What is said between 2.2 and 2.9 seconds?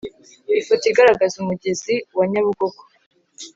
Nyabugogo